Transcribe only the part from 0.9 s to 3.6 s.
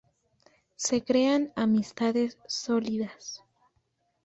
crean amistades sólidas.